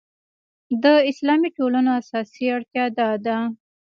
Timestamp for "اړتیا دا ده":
2.55-3.37